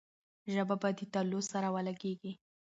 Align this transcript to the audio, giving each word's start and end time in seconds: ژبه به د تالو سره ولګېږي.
ژبه 0.53 0.75
به 0.81 0.89
د 0.97 0.99
تالو 1.13 1.39
سره 1.51 1.67
ولګېږي. 1.75 2.31